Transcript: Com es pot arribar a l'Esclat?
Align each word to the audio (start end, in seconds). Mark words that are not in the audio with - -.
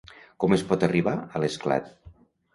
Com 0.43 0.55
es 0.57 0.63
pot 0.71 0.85
arribar 0.87 1.13
a 1.19 1.43
l'Esclat? 1.45 1.95